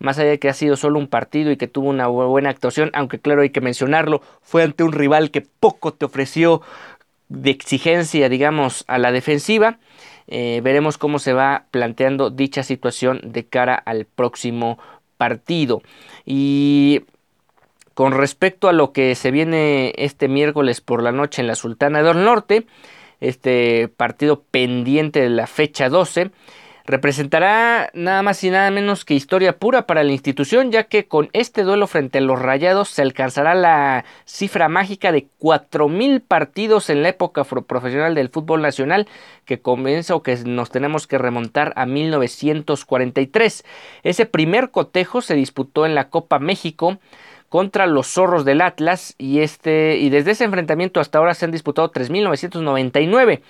más 0.00 0.18
allá 0.18 0.30
de 0.30 0.38
que 0.38 0.48
ha 0.48 0.54
sido 0.54 0.76
solo 0.76 0.98
un 0.98 1.08
partido 1.08 1.50
y 1.50 1.56
que 1.56 1.68
tuvo 1.68 1.90
una 1.90 2.06
buena 2.06 2.48
actuación, 2.48 2.90
aunque 2.94 3.20
claro 3.20 3.42
hay 3.42 3.50
que 3.50 3.60
mencionarlo, 3.60 4.22
fue 4.40 4.62
ante 4.62 4.82
un 4.82 4.92
rival 4.92 5.30
que 5.30 5.42
poco 5.42 5.92
te 5.92 6.06
ofreció 6.06 6.62
de 7.28 7.50
exigencia, 7.50 8.28
digamos, 8.28 8.84
a 8.88 8.98
la 8.98 9.12
defensiva. 9.12 9.78
Eh, 10.30 10.60
veremos 10.62 10.96
cómo 10.96 11.18
se 11.18 11.32
va 11.32 11.66
planteando 11.70 12.30
dicha 12.30 12.62
situación 12.62 13.20
de 13.24 13.46
cara 13.46 13.74
al 13.74 14.06
próximo 14.06 14.78
partido. 15.16 15.82
Y 16.24 17.02
con 17.94 18.12
respecto 18.12 18.68
a 18.68 18.72
lo 18.72 18.92
que 18.92 19.14
se 19.16 19.30
viene 19.30 19.92
este 19.96 20.28
miércoles 20.28 20.80
por 20.80 21.02
la 21.02 21.12
noche 21.12 21.42
en 21.42 21.48
la 21.48 21.56
Sultana 21.56 22.02
del 22.02 22.24
Norte, 22.24 22.66
este 23.20 23.88
partido 23.88 24.42
pendiente 24.50 25.20
de 25.20 25.28
la 25.28 25.46
fecha 25.46 25.88
12, 25.88 26.30
representará 26.86 27.90
nada 27.94 28.22
más 28.22 28.42
y 28.44 28.50
nada 28.50 28.70
menos 28.70 29.04
que 29.04 29.14
historia 29.14 29.58
pura 29.58 29.86
para 29.86 30.04
la 30.04 30.12
institución, 30.12 30.72
ya 30.72 30.84
que 30.84 31.06
con 31.06 31.28
este 31.32 31.62
duelo 31.62 31.86
frente 31.86 32.18
a 32.18 32.20
los 32.20 32.40
Rayados 32.40 32.88
se 32.88 33.02
alcanzará 33.02 33.54
la 33.54 34.04
cifra 34.24 34.68
mágica 34.68 35.12
de 35.12 35.28
4.000 35.40 36.22
partidos 36.26 36.90
en 36.90 37.02
la 37.02 37.10
época 37.10 37.44
profesional 37.44 38.14
del 38.14 38.28
fútbol 38.28 38.62
nacional, 38.62 39.08
que 39.44 39.60
comienza 39.60 40.14
o 40.14 40.22
que 40.22 40.36
nos 40.44 40.70
tenemos 40.70 41.06
que 41.06 41.18
remontar 41.18 41.72
a 41.76 41.86
1943. 41.86 43.64
Ese 44.02 44.26
primer 44.26 44.70
cotejo 44.70 45.22
se 45.22 45.34
disputó 45.34 45.86
en 45.86 45.94
la 45.94 46.08
Copa 46.08 46.38
México 46.38 46.98
contra 47.50 47.86
los 47.86 48.06
zorros 48.06 48.46
del 48.46 48.62
Atlas 48.62 49.14
y 49.18 49.40
este 49.40 49.98
y 49.98 50.08
desde 50.08 50.30
ese 50.30 50.44
enfrentamiento 50.44 51.00
hasta 51.00 51.18
ahora 51.18 51.34
se 51.34 51.44
han 51.44 51.50
disputado 51.50 51.92
3.999 51.92 53.42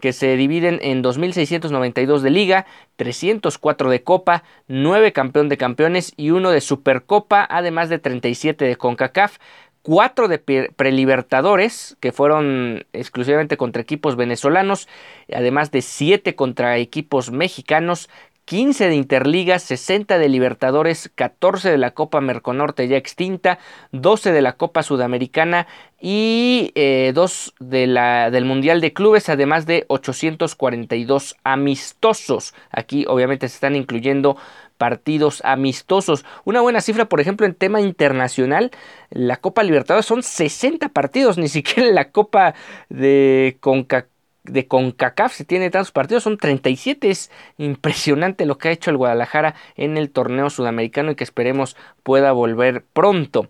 que 0.00 0.12
se 0.12 0.36
dividen 0.36 0.80
en 0.82 1.02
2.692 1.02 2.20
de 2.20 2.30
liga, 2.30 2.66
304 2.96 3.90
de 3.90 4.02
copa, 4.02 4.42
9 4.66 5.12
campeón 5.12 5.48
de 5.48 5.56
campeones 5.56 6.12
y 6.16 6.30
1 6.30 6.50
de 6.50 6.60
supercopa, 6.60 7.46
además 7.48 7.88
de 7.88 8.00
37 8.00 8.64
de 8.66 8.76
CONCACAF. 8.76 9.38
4 9.82 10.28
de 10.28 10.38
prelibertadores 10.38 11.94
que 12.00 12.10
fueron 12.10 12.86
exclusivamente 12.94 13.58
contra 13.58 13.82
equipos 13.82 14.16
venezolanos, 14.16 14.88
además 15.30 15.70
de 15.70 15.82
7 15.82 16.34
contra 16.34 16.78
equipos 16.78 17.30
mexicanos, 17.30 18.08
15 18.44 18.88
de 18.88 18.94
Interliga, 18.94 19.58
60 19.58 20.18
de 20.18 20.28
Libertadores, 20.28 21.10
14 21.14 21.70
de 21.70 21.78
la 21.78 21.92
Copa 21.92 22.20
Merconorte 22.20 22.86
ya 22.88 22.96
extinta, 22.96 23.58
12 23.92 24.32
de 24.32 24.42
la 24.42 24.54
Copa 24.54 24.82
Sudamericana 24.82 25.66
y 26.00 26.72
2 26.74 26.74
eh, 26.74 27.64
de 27.64 27.86
la, 27.86 28.30
del 28.30 28.44
Mundial 28.44 28.80
de 28.80 28.92
Clubes, 28.92 29.28
además 29.28 29.66
de 29.66 29.84
842 29.88 31.36
amistosos. 31.44 32.54
Aquí 32.70 33.06
obviamente 33.08 33.48
se 33.48 33.54
están 33.54 33.76
incluyendo 33.76 34.36
partidos 34.76 35.40
amistosos. 35.44 36.24
Una 36.44 36.60
buena 36.60 36.80
cifra, 36.80 37.06
por 37.06 37.20
ejemplo, 37.20 37.46
en 37.46 37.54
tema 37.54 37.80
internacional, 37.80 38.70
la 39.10 39.36
Copa 39.36 39.62
Libertadores 39.62 40.06
son 40.06 40.22
60 40.22 40.90
partidos, 40.90 41.38
ni 41.38 41.48
siquiera 41.48 41.88
la 41.90 42.10
Copa 42.10 42.54
de 42.88 43.56
CONCACAF 43.60 44.13
de 44.44 44.66
CONCACAF 44.68 45.32
se 45.32 45.44
tiene 45.44 45.70
tantos 45.70 45.90
partidos, 45.90 46.22
son 46.22 46.38
37, 46.38 47.10
es 47.10 47.30
impresionante 47.58 48.46
lo 48.46 48.58
que 48.58 48.68
ha 48.68 48.72
hecho 48.72 48.90
el 48.90 48.96
Guadalajara 48.96 49.54
en 49.76 49.96
el 49.96 50.10
torneo 50.10 50.50
sudamericano 50.50 51.10
y 51.10 51.14
que 51.16 51.24
esperemos 51.24 51.76
pueda 52.02 52.32
volver 52.32 52.84
pronto. 52.92 53.48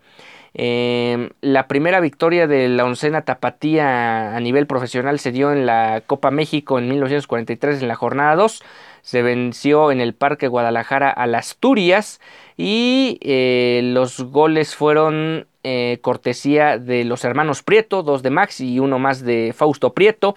Em, 0.57 1.31
la 1.41 1.67
primera 1.67 1.99
victoria 1.99 2.47
de 2.47 2.69
la 2.69 2.85
oncena 2.85 3.23
tapatía 3.23 4.37
a 4.37 4.41
nivel 4.41 4.69
profesional 4.69 5.19
se 5.19 5.33
dio 5.33 5.53
en 5.53 5.67
la 5.67 6.03
Copa 6.07 6.31
México 6.31 6.79
en 6.79 6.89
1943 6.89 7.83
en 7.83 7.89
la 7.89 7.97
jornada 7.97 8.37
2. 8.37 8.63
Se 9.03 9.23
venció 9.23 9.91
en 9.91 10.01
el 10.01 10.15
Parque 10.15 10.47
Guadalajara 10.47 11.11
a 11.11 11.27
las 11.27 11.51
Asturias 11.51 12.21
y 12.57 13.19
eh, 13.21 13.81
los 13.83 14.23
goles 14.23 14.77
fueron 14.77 15.49
eh, 15.65 15.99
cortesía 16.03 16.79
de 16.79 17.05
los 17.05 17.25
hermanos 17.25 17.63
Prieto, 17.63 18.03
dos 18.03 18.23
de 18.23 18.31
Max 18.31 18.61
y 18.61 18.79
uno 18.79 18.99
más 19.01 19.25
de 19.25 19.53
Fausto 19.57 19.93
Prieto. 19.93 20.37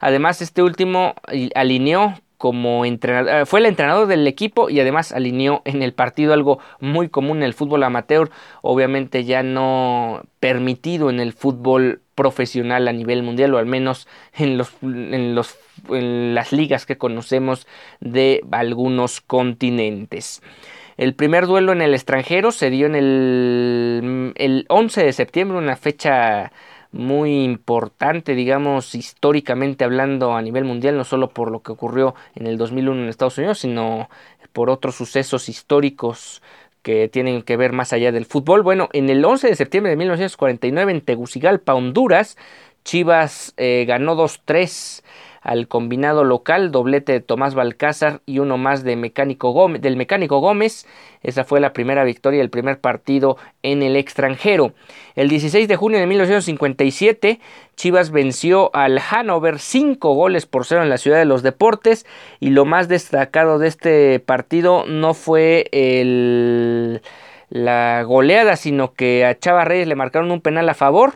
Además, 0.00 0.42
este 0.42 0.62
último 0.62 1.14
alineó 1.54 2.14
como 2.38 2.84
entrenador, 2.84 3.34
eh, 3.34 3.46
fue 3.46 3.58
el 3.58 3.66
entrenador 3.66 4.06
del 4.06 4.26
equipo 4.26 4.70
y 4.70 4.78
además 4.80 5.12
alineó 5.12 5.60
en 5.64 5.82
el 5.82 5.92
partido 5.92 6.32
algo 6.32 6.60
muy 6.80 7.08
común 7.08 7.38
en 7.38 7.42
el 7.42 7.52
fútbol 7.52 7.82
amateur, 7.82 8.30
obviamente 8.62 9.24
ya 9.24 9.42
no 9.42 10.22
permitido 10.38 11.10
en 11.10 11.18
el 11.18 11.32
fútbol 11.32 12.00
profesional 12.14 12.86
a 12.86 12.92
nivel 12.92 13.24
mundial 13.24 13.54
o 13.54 13.58
al 13.58 13.66
menos 13.66 14.06
en 14.34 14.56
los 14.56 14.72
en 14.82 15.34
los 15.34 15.56
en 15.88 16.34
las 16.34 16.52
ligas 16.52 16.86
que 16.86 16.96
conocemos 16.96 17.66
de 18.00 18.44
algunos 18.52 19.20
continentes. 19.20 20.40
El 20.96 21.14
primer 21.14 21.46
duelo 21.46 21.72
en 21.72 21.80
el 21.80 21.94
extranjero 21.94 22.50
se 22.50 22.70
dio 22.70 22.86
en 22.86 22.96
el, 22.96 24.32
el 24.34 24.66
11 24.68 25.04
de 25.04 25.12
septiembre, 25.12 25.56
una 25.56 25.76
fecha 25.76 26.50
muy 26.92 27.44
importante, 27.44 28.34
digamos, 28.34 28.94
históricamente 28.94 29.84
hablando 29.84 30.34
a 30.34 30.42
nivel 30.42 30.64
mundial, 30.64 30.96
no 30.96 31.04
solo 31.04 31.30
por 31.30 31.50
lo 31.50 31.62
que 31.62 31.72
ocurrió 31.72 32.14
en 32.34 32.46
el 32.46 32.56
2001 32.56 33.02
en 33.02 33.08
Estados 33.08 33.38
Unidos, 33.38 33.58
sino 33.58 34.08
por 34.52 34.70
otros 34.70 34.96
sucesos 34.96 35.48
históricos 35.48 36.42
que 36.82 37.08
tienen 37.08 37.42
que 37.42 37.56
ver 37.56 37.72
más 37.72 37.92
allá 37.92 38.12
del 38.12 38.24
fútbol. 38.24 38.62
Bueno, 38.62 38.88
en 38.92 39.10
el 39.10 39.24
11 39.24 39.48
de 39.48 39.56
septiembre 39.56 39.90
de 39.90 39.96
1949 39.96 40.92
en 40.92 41.00
Tegucigalpa, 41.02 41.74
Honduras, 41.74 42.36
Chivas 42.84 43.52
eh, 43.58 43.84
ganó 43.86 44.16
2-3 44.16 45.02
al 45.48 45.66
combinado 45.66 46.24
local, 46.24 46.70
doblete 46.70 47.12
de 47.12 47.20
Tomás 47.20 47.54
Balcázar 47.54 48.20
y 48.26 48.38
uno 48.38 48.58
más 48.58 48.84
de 48.84 48.90
del 48.90 49.96
Mecánico 49.96 50.40
Gómez. 50.40 50.86
Esa 51.22 51.42
fue 51.42 51.58
la 51.58 51.72
primera 51.72 52.04
victoria, 52.04 52.42
el 52.42 52.50
primer 52.50 52.80
partido 52.80 53.38
en 53.62 53.82
el 53.82 53.96
extranjero. 53.96 54.74
El 55.14 55.30
16 55.30 55.66
de 55.66 55.76
junio 55.76 56.00
de 56.00 56.06
1957, 56.06 57.40
Chivas 57.76 58.10
venció 58.10 58.70
al 58.74 58.98
Hanover 58.98 59.58
5 59.58 60.12
goles 60.12 60.44
por 60.44 60.66
cero 60.66 60.82
en 60.82 60.90
la 60.90 60.98
Ciudad 60.98 61.16
de 61.16 61.24
los 61.24 61.42
Deportes 61.42 62.04
y 62.40 62.50
lo 62.50 62.66
más 62.66 62.88
destacado 62.88 63.58
de 63.58 63.68
este 63.68 64.20
partido 64.20 64.84
no 64.86 65.14
fue 65.14 65.70
el, 65.72 67.00
la 67.48 68.02
goleada, 68.02 68.56
sino 68.56 68.92
que 68.92 69.24
a 69.24 69.38
Chava 69.38 69.64
Reyes 69.64 69.88
le 69.88 69.94
marcaron 69.94 70.30
un 70.30 70.42
penal 70.42 70.68
a 70.68 70.74
favor 70.74 71.14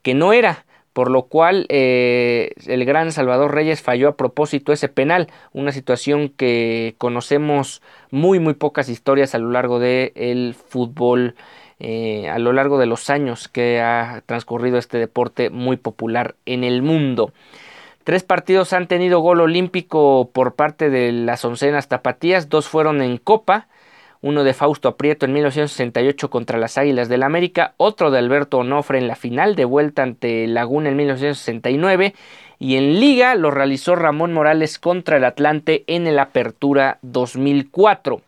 que 0.00 0.14
no 0.14 0.32
era 0.32 0.64
por 0.94 1.10
lo 1.10 1.24
cual 1.24 1.66
eh, 1.68 2.52
el 2.66 2.84
gran 2.84 3.12
Salvador 3.12 3.52
Reyes 3.52 3.82
falló 3.82 4.08
a 4.08 4.16
propósito 4.16 4.72
ese 4.72 4.88
penal, 4.88 5.28
una 5.52 5.72
situación 5.72 6.30
que 6.30 6.94
conocemos 6.98 7.82
muy 8.10 8.38
muy 8.38 8.54
pocas 8.54 8.88
historias 8.88 9.34
a 9.34 9.38
lo 9.38 9.50
largo 9.50 9.80
del 9.80 10.54
fútbol, 10.54 11.34
eh, 11.80 12.28
a 12.30 12.38
lo 12.38 12.52
largo 12.52 12.78
de 12.78 12.86
los 12.86 13.10
años 13.10 13.48
que 13.48 13.80
ha 13.80 14.22
transcurrido 14.24 14.78
este 14.78 14.98
deporte 14.98 15.50
muy 15.50 15.76
popular 15.76 16.36
en 16.46 16.62
el 16.62 16.80
mundo. 16.80 17.32
Tres 18.04 18.22
partidos 18.22 18.72
han 18.72 18.86
tenido 18.86 19.18
gol 19.18 19.40
olímpico 19.40 20.30
por 20.32 20.54
parte 20.54 20.90
de 20.90 21.10
las 21.10 21.44
oncenas 21.44 21.88
tapatías, 21.88 22.48
dos 22.48 22.68
fueron 22.68 23.02
en 23.02 23.16
Copa, 23.18 23.66
uno 24.24 24.42
de 24.42 24.54
Fausto 24.54 24.88
Aprieto 24.88 25.26
en 25.26 25.34
1968 25.34 26.30
contra 26.30 26.58
las 26.58 26.78
Águilas 26.78 27.10
del 27.10 27.22
América, 27.22 27.74
otro 27.76 28.10
de 28.10 28.18
Alberto 28.18 28.56
Onofre 28.56 28.96
en 28.96 29.06
la 29.06 29.16
final 29.16 29.54
de 29.54 29.66
vuelta 29.66 30.02
ante 30.02 30.46
Laguna 30.46 30.88
en 30.88 30.96
1969 30.96 32.14
y 32.58 32.76
en 32.76 33.00
liga 33.00 33.34
lo 33.34 33.50
realizó 33.50 33.96
Ramón 33.96 34.32
Morales 34.32 34.78
contra 34.78 35.18
el 35.18 35.24
Atlante 35.24 35.84
en 35.88 36.06
el 36.06 36.18
Apertura 36.18 36.96
2004. 37.02 38.22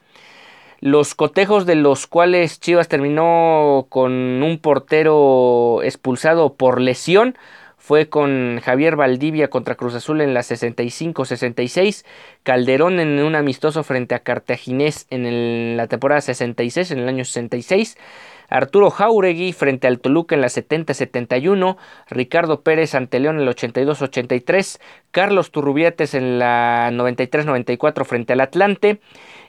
Los 0.81 1.15
cotejos 1.15 1.65
de 1.65 1.77
los 1.77 2.07
cuales 2.07 2.61
Chivas 2.61 2.89
terminó 2.89 3.87
con 3.89 4.13
un 4.13 4.59
portero 4.59 5.81
expulsado 5.83 6.53
por 6.57 6.79
lesión 6.79 7.39
fue 7.87 8.09
con 8.09 8.61
Javier 8.65 8.97
Valdivia 8.97 9.49
contra 9.49 9.77
Cruz 9.77 9.95
Azul 9.95 10.21
en 10.21 10.35
la 10.35 10.41
65-66, 10.41 12.05
Calderón 12.43 12.99
en 12.99 13.23
un 13.23 13.37
amistoso 13.37 13.85
frente 13.85 14.17
a 14.17 14.25
Cartaginés 14.25 15.07
en 15.11 15.77
la 15.77 15.87
temporada 15.87 16.21
66, 16.21 16.91
en 16.91 16.99
el 16.99 17.09
año 17.09 17.25
66, 17.25 17.97
Arturo 18.49 18.91
Jauregui 18.91 19.53
frente 19.53 19.87
al 19.87 20.01
Toluca 20.01 20.35
en 20.35 20.41
la 20.41 20.49
70-71, 20.49 21.77
Ricardo 22.09 22.63
Pérez 22.63 22.95
ante 22.95 23.21
León 23.21 23.37
en 23.37 23.49
el 23.49 23.55
82-83, 23.55 24.81
Carlos 25.11 25.51
Turrubiates 25.51 26.15
en 26.15 26.39
la 26.39 26.91
93-94 26.93 28.05
frente 28.05 28.33
al 28.35 28.41
Atlante, 28.41 29.01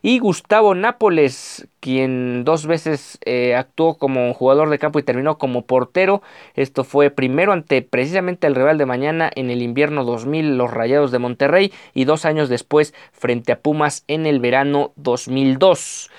y 0.01 0.19
Gustavo 0.19 0.75
Nápoles, 0.75 1.67
quien 1.79 2.43
dos 2.43 2.65
veces 2.65 3.17
eh, 3.25 3.55
actuó 3.55 3.97
como 3.97 4.33
jugador 4.33 4.69
de 4.69 4.79
campo 4.79 4.99
y 4.99 5.03
terminó 5.03 5.37
como 5.37 5.65
portero. 5.65 6.21
Esto 6.55 6.83
fue 6.83 7.09
primero 7.09 7.51
ante 7.51 7.81
precisamente 7.81 8.47
el 8.47 8.55
rival 8.55 8.77
de 8.77 8.85
mañana 8.85 9.31
en 9.35 9.49
el 9.49 9.61
invierno 9.61 10.03
2000, 10.03 10.57
los 10.57 10.71
Rayados 10.71 11.11
de 11.11 11.19
Monterrey, 11.19 11.73
y 11.93 12.05
dos 12.05 12.25
años 12.25 12.49
después 12.49 12.93
frente 13.11 13.51
a 13.51 13.59
Pumas 13.59 14.03
en 14.07 14.25
el 14.25 14.39
verano 14.39 14.93
2002. 14.95 16.09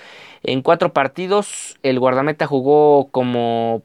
En 0.42 0.62
cuatro 0.62 0.92
partidos, 0.92 1.78
el 1.82 1.98
guardameta 1.98 2.46
jugó 2.46 3.08
como 3.10 3.82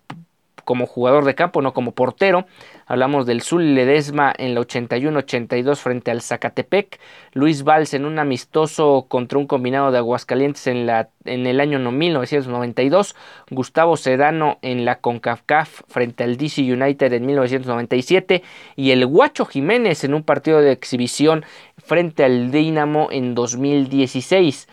como 0.64 0.86
jugador 0.86 1.26
de 1.26 1.36
campo, 1.36 1.62
no 1.62 1.74
como 1.74 1.92
portero. 1.92 2.46
Hablamos 2.86 3.26
del 3.26 3.42
Zul 3.42 3.76
Ledesma 3.76 4.34
en 4.38 4.56
la 4.56 4.62
81-82 4.62 5.78
frente 5.78 6.12
al 6.12 6.22
Zacatepec. 6.22 7.00
Luis 7.34 7.64
Valls 7.64 7.94
en 7.94 8.06
un 8.06 8.20
amistoso 8.20 9.06
contra 9.08 9.40
un 9.40 9.48
combinado 9.48 9.92
de 9.92 9.98
Aguascalientes 10.00 10.68
en, 10.68 10.86
la, 10.86 11.10
en 11.26 11.48
el 11.48 11.60
año 11.60 11.80
1992. 11.80 13.16
Gustavo 13.52 13.98
Sedano 13.98 14.60
en 14.62 14.86
la 14.86 15.00
CONCACAF 15.00 15.82
frente 15.88 16.24
al 16.24 16.38
DC 16.38 16.62
United 16.62 17.14
en 17.14 17.26
1997. 17.26 18.44
Y 18.76 18.92
el 18.92 19.06
Guacho 19.06 19.46
Jiménez 19.46 20.04
en 20.04 20.14
un 20.14 20.24
partido 20.24 20.62
de 20.62 20.72
exhibición 20.72 21.46
frente 21.78 22.24
al 22.24 22.52
Dinamo 22.52 23.10
en 23.12 23.34
2016. 23.34 24.68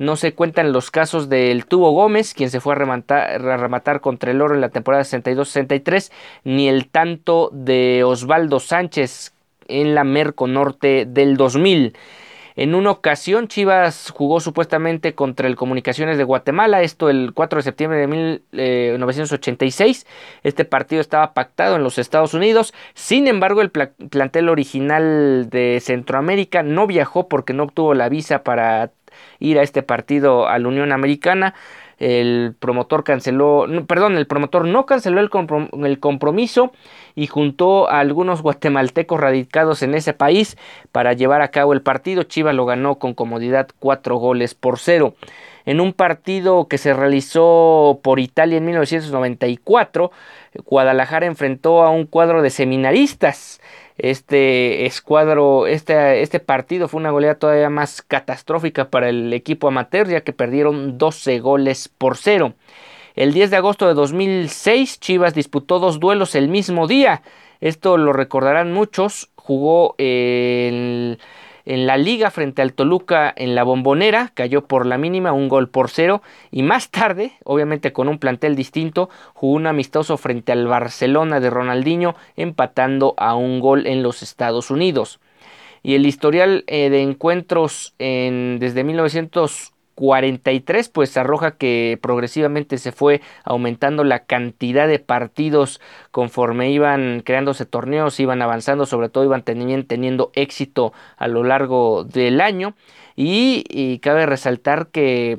No 0.00 0.16
se 0.16 0.32
cuentan 0.32 0.72
los 0.72 0.90
casos 0.90 1.28
del 1.28 1.66
Tubo 1.66 1.90
Gómez, 1.90 2.32
quien 2.32 2.48
se 2.48 2.60
fue 2.60 2.72
a 2.72 2.78
rematar, 2.78 4.00
contra 4.00 4.30
el 4.30 4.40
Oro 4.40 4.54
en 4.54 4.62
la 4.62 4.70
temporada 4.70 5.04
62-63, 5.04 6.10
ni 6.44 6.70
el 6.70 6.88
tanto 6.88 7.50
de 7.52 8.02
Osvaldo 8.02 8.60
Sánchez 8.60 9.34
en 9.68 9.94
la 9.94 10.04
Merco 10.04 10.46
Norte 10.46 11.04
del 11.06 11.36
2000. 11.36 11.92
En 12.56 12.74
una 12.74 12.92
ocasión 12.92 13.46
Chivas 13.46 14.10
jugó 14.10 14.40
supuestamente 14.40 15.14
contra 15.14 15.46
el 15.46 15.54
Comunicaciones 15.54 16.16
de 16.16 16.24
Guatemala, 16.24 16.80
esto 16.80 17.10
el 17.10 17.32
4 17.34 17.58
de 17.58 17.62
septiembre 17.62 17.98
de 17.98 18.06
1986. 18.06 20.02
Eh, 20.02 20.06
este 20.44 20.64
partido 20.64 21.02
estaba 21.02 21.34
pactado 21.34 21.76
en 21.76 21.82
los 21.82 21.98
Estados 21.98 22.32
Unidos, 22.32 22.72
sin 22.94 23.28
embargo 23.28 23.60
el 23.60 23.70
plantel 23.70 24.48
original 24.48 25.50
de 25.50 25.78
Centroamérica 25.82 26.62
no 26.62 26.86
viajó 26.86 27.28
porque 27.28 27.52
no 27.52 27.64
obtuvo 27.64 27.92
la 27.92 28.08
visa 28.08 28.42
para 28.42 28.92
ir 29.38 29.58
a 29.58 29.62
este 29.62 29.82
partido 29.82 30.48
a 30.48 30.58
la 30.58 30.68
Unión 30.68 30.92
Americana. 30.92 31.54
El 31.98 32.54
promotor 32.58 33.04
canceló, 33.04 33.66
perdón, 33.86 34.16
el 34.16 34.26
promotor 34.26 34.66
no 34.66 34.86
canceló 34.86 35.20
el, 35.20 36.00
compromiso 36.00 36.72
y 37.14 37.26
juntó 37.26 37.90
a 37.90 38.00
algunos 38.00 38.40
guatemaltecos 38.40 39.20
radicados 39.20 39.82
en 39.82 39.94
ese 39.94 40.14
país 40.14 40.56
para 40.92 41.12
llevar 41.12 41.42
a 41.42 41.50
cabo 41.50 41.74
el 41.74 41.82
partido. 41.82 42.22
Chivas 42.22 42.54
lo 42.54 42.64
ganó 42.64 42.94
con 42.94 43.12
comodidad 43.12 43.68
cuatro 43.78 44.16
goles 44.16 44.54
por 44.54 44.78
cero. 44.78 45.14
En 45.66 45.78
un 45.78 45.92
partido 45.92 46.68
que 46.68 46.78
se 46.78 46.94
realizó 46.94 48.00
por 48.02 48.18
Italia 48.18 48.56
en 48.56 48.64
1994, 48.64 50.10
Guadalajara 50.64 51.26
enfrentó 51.26 51.82
a 51.82 51.90
un 51.90 52.06
cuadro 52.06 52.40
de 52.40 52.48
seminaristas 52.48 53.60
este 54.02 54.86
escuadro, 54.86 55.66
este, 55.66 56.22
este 56.22 56.40
partido 56.40 56.88
fue 56.88 57.00
una 57.00 57.10
goleada 57.10 57.38
todavía 57.38 57.70
más 57.70 58.02
catastrófica 58.02 58.90
para 58.90 59.08
el 59.08 59.32
equipo 59.32 59.68
amateur, 59.68 60.08
ya 60.08 60.22
que 60.22 60.32
perdieron 60.32 60.98
12 60.98 61.40
goles 61.40 61.88
por 61.88 62.16
cero. 62.16 62.54
El 63.14 63.32
10 63.32 63.50
de 63.50 63.56
agosto 63.56 63.86
de 63.86 63.94
2006, 63.94 65.00
Chivas 65.00 65.34
disputó 65.34 65.78
dos 65.78 66.00
duelos 66.00 66.34
el 66.34 66.48
mismo 66.48 66.86
día. 66.86 67.22
Esto 67.60 67.96
lo 67.98 68.12
recordarán 68.12 68.72
muchos. 68.72 69.30
Jugó 69.36 69.94
el 69.98 71.18
en 71.64 71.86
la 71.86 71.96
liga 71.96 72.30
frente 72.30 72.62
al 72.62 72.72
Toluca 72.72 73.32
en 73.36 73.54
la 73.54 73.62
bombonera, 73.62 74.30
cayó 74.34 74.66
por 74.66 74.86
la 74.86 74.98
mínima, 74.98 75.32
un 75.32 75.48
gol 75.48 75.68
por 75.68 75.90
cero, 75.90 76.22
y 76.50 76.62
más 76.62 76.90
tarde, 76.90 77.32
obviamente 77.44 77.92
con 77.92 78.08
un 78.08 78.18
plantel 78.18 78.56
distinto, 78.56 79.10
jugó 79.34 79.54
un 79.54 79.66
amistoso 79.66 80.16
frente 80.16 80.52
al 80.52 80.66
Barcelona 80.66 81.40
de 81.40 81.50
Ronaldinho, 81.50 82.14
empatando 82.36 83.14
a 83.16 83.34
un 83.34 83.60
gol 83.60 83.86
en 83.86 84.02
los 84.02 84.22
Estados 84.22 84.70
Unidos. 84.70 85.20
Y 85.82 85.94
el 85.94 86.06
historial 86.06 86.64
eh, 86.66 86.90
de 86.90 87.02
encuentros 87.02 87.94
en, 87.98 88.58
desde 88.58 88.84
1900 88.84 89.72
43 90.00 90.88
pues 90.88 91.14
arroja 91.18 91.58
que 91.58 91.98
progresivamente 92.00 92.78
se 92.78 92.90
fue 92.90 93.20
aumentando 93.44 94.02
la 94.02 94.24
cantidad 94.24 94.88
de 94.88 94.98
partidos 94.98 95.78
conforme 96.10 96.70
iban 96.72 97.20
creándose 97.20 97.66
torneos, 97.66 98.18
iban 98.18 98.40
avanzando, 98.40 98.86
sobre 98.86 99.10
todo 99.10 99.24
iban 99.24 99.42
teniendo, 99.44 100.32
éxito 100.34 100.94
a 101.18 101.28
lo 101.28 101.44
largo 101.44 102.04
del 102.04 102.40
año. 102.40 102.74
Y 103.14 103.98
cabe 103.98 104.24
resaltar 104.24 104.88
que 104.88 105.38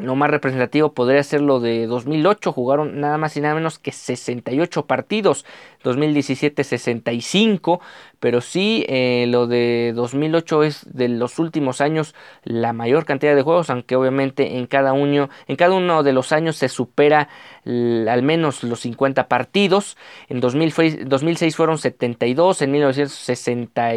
lo 0.00 0.16
más 0.16 0.30
representativo 0.30 0.92
podría 0.92 1.22
ser 1.22 1.40
lo 1.40 1.60
de 1.60 1.86
2008, 1.86 2.52
jugaron 2.52 3.00
nada 3.00 3.18
más 3.18 3.36
y 3.36 3.40
nada 3.40 3.54
menos 3.54 3.78
que 3.78 3.92
68 3.92 4.86
partidos, 4.86 5.44
2017 5.82 6.64
65, 6.64 7.80
pero 8.18 8.40
sí 8.40 8.84
eh, 8.88 9.26
lo 9.28 9.46
de 9.46 9.92
2008 9.94 10.62
es 10.64 10.86
de 10.92 11.08
los 11.08 11.38
últimos 11.38 11.80
años 11.80 12.14
la 12.44 12.72
mayor 12.72 13.04
cantidad 13.04 13.34
de 13.34 13.42
juegos, 13.42 13.70
aunque 13.70 13.96
obviamente 13.96 14.58
en 14.58 14.66
cada 14.66 14.92
uno, 14.92 15.28
en 15.46 15.56
cada 15.56 15.74
uno 15.74 16.02
de 16.02 16.12
los 16.12 16.32
años 16.32 16.56
se 16.56 16.68
supera 16.68 17.28
al 17.64 18.22
menos 18.22 18.64
los 18.64 18.80
50 18.80 19.28
partidos, 19.28 19.96
en 20.28 20.40
2006 20.40 21.56
fueron 21.56 21.78
72, 21.78 22.62
en 22.62 22.72
1960 22.72 23.96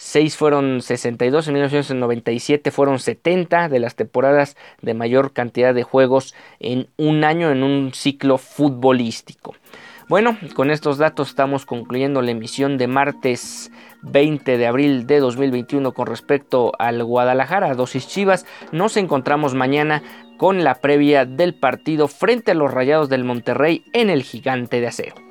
6 0.00 0.34
fueron 0.38 0.80
62, 0.80 1.46
en 1.46 1.54
1997 1.54 2.70
fueron 2.70 2.98
70 2.98 3.68
de 3.68 3.80
las 3.80 3.96
temporadas 3.96 4.56
de 4.80 4.94
mayor 4.94 5.34
cantidad 5.34 5.74
de 5.74 5.82
juegos 5.82 6.34
en 6.58 6.88
un 6.96 7.22
año 7.22 7.50
en 7.50 7.62
un 7.62 7.92
ciclo 7.92 8.38
futbolístico. 8.38 9.54
Bueno, 10.08 10.38
con 10.54 10.70
estos 10.70 10.96
datos 10.96 11.28
estamos 11.28 11.66
concluyendo 11.66 12.22
la 12.22 12.30
emisión 12.30 12.78
de 12.78 12.86
martes 12.86 13.70
20 14.00 14.56
de 14.56 14.66
abril 14.66 15.06
de 15.06 15.20
2021 15.20 15.92
con 15.92 16.06
respecto 16.06 16.72
al 16.78 17.04
Guadalajara, 17.04 17.74
dosis 17.74 18.08
Chivas. 18.08 18.46
Nos 18.72 18.96
encontramos 18.96 19.52
mañana 19.52 20.02
con 20.38 20.64
la 20.64 20.76
previa 20.76 21.26
del 21.26 21.54
partido 21.54 22.08
frente 22.08 22.52
a 22.52 22.54
los 22.54 22.72
Rayados 22.72 23.10
del 23.10 23.24
Monterrey 23.24 23.84
en 23.92 24.08
el 24.08 24.22
Gigante 24.22 24.80
de 24.80 24.86
Acero. 24.86 25.29